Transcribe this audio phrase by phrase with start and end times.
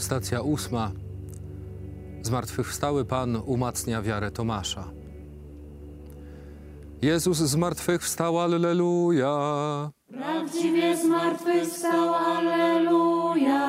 [0.00, 0.92] Stacja ósma.
[2.22, 4.92] Zmartwychwstały Pan umacnia wiarę Tomasza.
[7.02, 9.90] Jezus zmartwychwstał, alleluja.
[10.12, 13.62] Prawdziwie zmartwychwstał, Alleluja.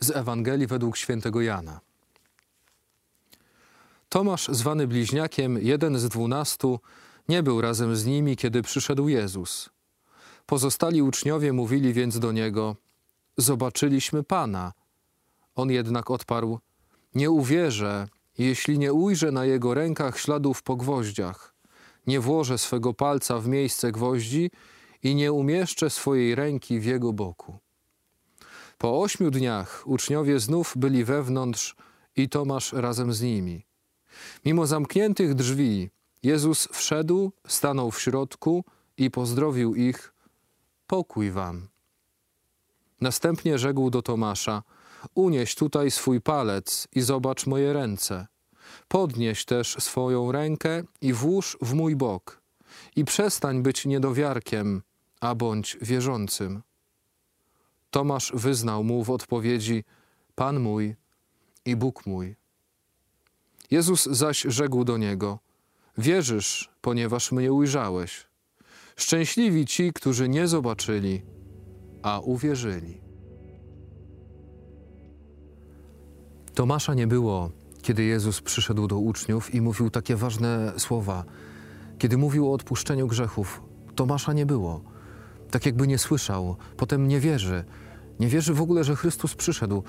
[0.00, 1.80] Z Ewangelii według świętego Jana.
[4.08, 6.80] Tomasz, zwany bliźniakiem, jeden z dwunastu,
[7.28, 9.70] nie był razem z nimi, kiedy przyszedł Jezus.
[10.46, 12.76] Pozostali uczniowie mówili więc do niego:
[13.36, 14.72] Zobaczyliśmy Pana.
[15.54, 16.58] On jednak odparł:
[17.14, 18.08] Nie uwierzę,
[18.38, 21.54] jeśli nie ujrzę na jego rękach śladów po gwoździach,
[22.06, 24.50] nie włożę swego palca w miejsce gwoździ
[25.02, 27.58] i nie umieszczę swojej ręki w jego boku.
[28.78, 31.76] Po ośmiu dniach uczniowie znów byli wewnątrz
[32.16, 33.66] i Tomasz razem z nimi.
[34.44, 35.90] Mimo zamkniętych drzwi,
[36.22, 38.64] Jezus wszedł, stanął w środku
[38.96, 40.14] i pozdrowił ich:
[40.86, 41.68] Pokój wam.
[43.00, 44.62] Następnie rzekł do Tomasza:
[45.14, 48.26] Unieś tutaj swój palec i zobacz moje ręce.
[48.88, 52.42] Podnieś też swoją rękę i włóż w mój bok.
[52.96, 54.82] I przestań być niedowiarkiem,
[55.20, 56.62] a bądź wierzącym.
[57.90, 59.84] Tomasz wyznał mu w odpowiedzi:
[60.34, 60.96] Pan mój
[61.64, 62.36] i Bóg mój.
[63.70, 65.38] Jezus zaś rzekł do niego:
[65.98, 68.26] Wierzysz, ponieważ mnie ujrzałeś.
[68.96, 71.22] Szczęśliwi ci, którzy nie zobaczyli,
[72.06, 73.00] a uwierzyli.
[76.54, 77.50] Tomasza nie było,
[77.82, 81.24] kiedy Jezus przyszedł do uczniów i mówił takie ważne słowa.
[81.98, 83.62] Kiedy mówił o odpuszczeniu grzechów,
[83.94, 84.80] Tomasza nie było.
[85.50, 87.64] Tak jakby nie słyszał, potem nie wierzy.
[88.20, 89.82] Nie wierzy w ogóle, że Chrystus przyszedł.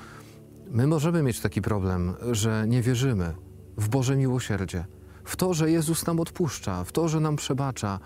[0.71, 3.33] My możemy mieć taki problem, że nie wierzymy
[3.77, 4.85] w Boże miłosierdzie,
[5.23, 7.99] w to, że Jezus nam odpuszcza, w to, że nam przebacza,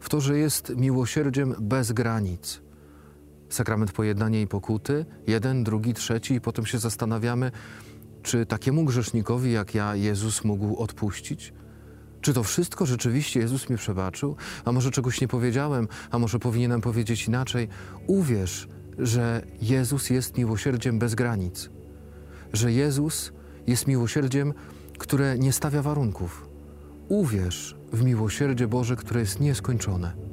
[0.00, 2.67] w to, że jest miłosierdziem bez granic.
[3.48, 7.50] Sakrament pojednania i pokuty, jeden, drugi, trzeci, i potem się zastanawiamy,
[8.22, 11.52] czy takiemu grzesznikowi jak ja Jezus mógł odpuścić?
[12.20, 14.36] Czy to wszystko rzeczywiście Jezus mi przebaczył?
[14.64, 17.68] A może czegoś nie powiedziałem, a może powinienem powiedzieć inaczej?
[18.06, 21.70] Uwierz, że Jezus jest miłosierdziem bez granic,
[22.52, 23.32] że Jezus
[23.66, 24.54] jest miłosierdziem,
[24.98, 26.48] które nie stawia warunków.
[27.08, 30.27] Uwierz w miłosierdzie Boże, które jest nieskończone.